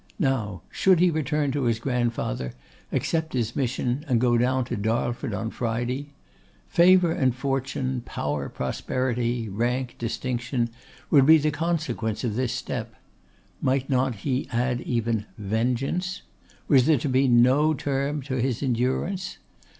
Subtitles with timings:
[0.17, 2.53] Now, should he return to his grandfather,
[2.91, 6.09] accept his mission, and go down to Darlford on Friday?
[6.67, 10.71] Favour and fortune, power, prosperity, rank, distinction
[11.11, 12.95] would be the consequence of this step;
[13.61, 16.23] might not he add even vengeance?
[16.67, 19.37] Was there to be no term to his endurance?